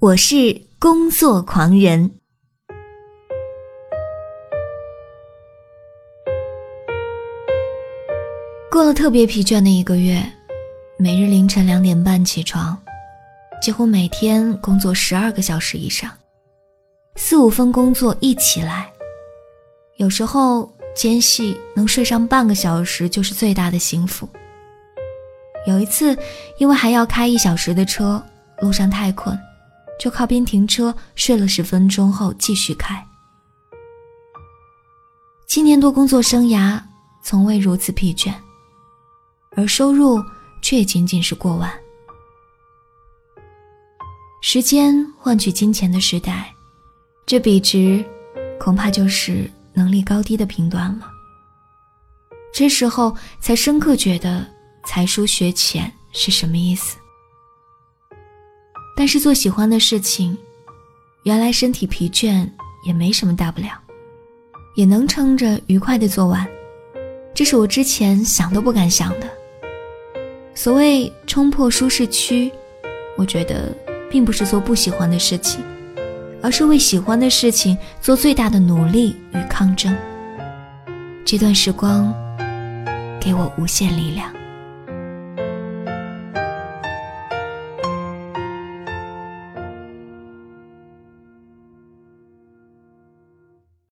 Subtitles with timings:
[0.00, 2.08] 我是工作狂人。
[8.70, 10.22] 过了特别疲倦的一个月，
[10.98, 12.80] 每日凌晨两点半起床，
[13.60, 16.08] 几乎每天工作十二个小时以上，
[17.16, 18.88] 四五份工作一起来，
[19.96, 24.28] 有时候间隙能睡上半个小时就是最大的幸福。
[25.66, 26.16] 有一次，
[26.58, 28.22] 因为还要开一小时的车，
[28.60, 29.36] 路上太困。
[29.98, 33.04] 就靠边停车睡了十分钟后继续开。
[35.46, 36.80] 七年多工作生涯，
[37.22, 38.32] 从未如此疲倦，
[39.56, 40.22] 而收入
[40.62, 41.72] 却仅仅是过万。
[44.40, 46.54] 时间换取金钱的时代，
[47.26, 48.04] 这比值，
[48.60, 51.10] 恐怕就是能力高低的评断了。
[52.52, 54.46] 这时候才深刻觉得
[54.84, 56.96] 才疏学浅是什么意思。
[58.98, 60.36] 但是做喜欢的事情，
[61.22, 62.44] 原来身体疲倦
[62.84, 63.68] 也没什么大不了，
[64.74, 66.44] 也能撑着愉快的做完。
[67.32, 69.30] 这是我之前想都不敢想的。
[70.52, 72.50] 所谓冲破舒适区，
[73.16, 73.72] 我觉得
[74.10, 75.60] 并不是做不喜欢的事情，
[76.42, 79.96] 而是为喜欢的事情做最大的努力与抗争。
[81.24, 82.12] 这段时光，
[83.20, 84.37] 给我无限力量。